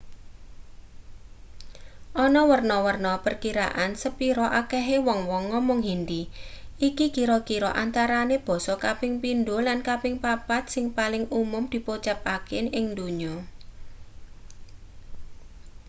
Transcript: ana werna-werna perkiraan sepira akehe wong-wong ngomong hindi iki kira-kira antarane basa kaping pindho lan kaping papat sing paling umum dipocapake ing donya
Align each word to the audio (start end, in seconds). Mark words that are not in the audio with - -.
ana 2.25 2.41
werna-werna 2.51 3.13
perkiraan 3.25 3.91
sepira 4.01 4.47
akehe 4.61 4.97
wong-wong 5.07 5.43
ngomong 5.51 5.81
hindi 5.89 6.21
iki 6.87 7.05
kira-kira 7.15 7.69
antarane 7.83 8.37
basa 8.47 8.73
kaping 8.85 9.13
pindho 9.23 9.55
lan 9.67 9.79
kaping 9.89 10.15
papat 10.25 10.63
sing 10.73 10.85
paling 10.97 11.23
umum 11.41 11.63
dipocapake 11.73 12.57
ing 12.79 12.85
donya 12.97 13.33